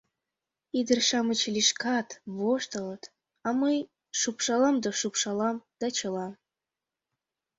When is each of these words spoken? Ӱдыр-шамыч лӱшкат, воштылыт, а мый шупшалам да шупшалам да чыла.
Ӱдыр-шамыч 0.79 1.39
лӱшкат, 1.53 2.07
воштылыт, 2.37 3.03
а 3.47 3.49
мый 3.59 3.77
шупшалам 4.19 4.75
да 4.83 4.89
шупшалам 4.99 5.57
да 5.79 5.87
чыла. 5.97 6.27